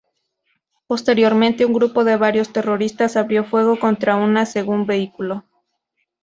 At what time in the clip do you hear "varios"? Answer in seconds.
2.17-2.51